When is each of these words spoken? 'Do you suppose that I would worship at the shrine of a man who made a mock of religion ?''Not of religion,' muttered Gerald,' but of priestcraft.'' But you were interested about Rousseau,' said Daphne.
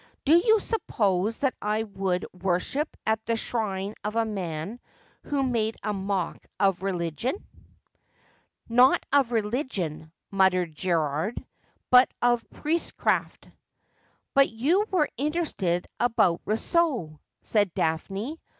'Do 0.25 0.35
you 0.35 0.59
suppose 0.59 1.37
that 1.41 1.53
I 1.61 1.83
would 1.83 2.25
worship 2.33 2.97
at 3.05 3.23
the 3.27 3.35
shrine 3.35 3.93
of 4.03 4.15
a 4.15 4.25
man 4.25 4.79
who 5.25 5.43
made 5.43 5.75
a 5.83 5.93
mock 5.93 6.43
of 6.59 6.81
religion 6.81 7.35
?''Not 8.67 9.05
of 9.13 9.31
religion,' 9.31 10.11
muttered 10.31 10.73
Gerald,' 10.73 11.35
but 11.91 12.11
of 12.19 12.49
priestcraft.'' 12.49 13.47
But 14.33 14.49
you 14.49 14.87
were 14.89 15.07
interested 15.17 15.85
about 15.99 16.41
Rousseau,' 16.45 17.19
said 17.43 17.71
Daphne. 17.75 18.39